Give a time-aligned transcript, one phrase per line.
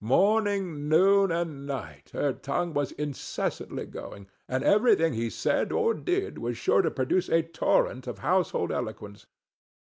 [0.03, 6.39] Morning, noon, and night, her tongue was incessantly going, and everything he said or did
[6.39, 9.27] was sure to produce a torrent of household eloquence.